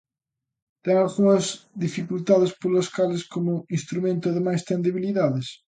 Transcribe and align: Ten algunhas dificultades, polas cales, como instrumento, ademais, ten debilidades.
Ten 0.83 0.95
algunhas 0.99 1.45
dificultades, 1.85 2.51
polas 2.61 2.87
cales, 2.95 3.21
como 3.33 3.53
instrumento, 3.77 4.25
ademais, 4.27 4.65
ten 4.67 4.79
debilidades. 4.87 5.47